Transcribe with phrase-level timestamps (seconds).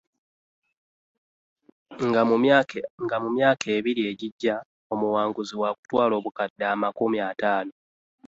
[3.07, 4.55] Nga mu myaka ebiri egijja,
[4.93, 7.73] omuwanguzi wa kutwala obukadde amakumi ataano.